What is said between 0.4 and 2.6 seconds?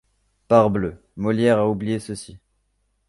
Parbleu, Molière a oublié ceci.